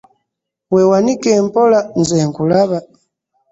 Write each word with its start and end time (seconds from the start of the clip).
Weewanike 0.73 1.31
mpola 1.45 1.79
nze 1.99 2.17
nkulaba. 2.27 2.79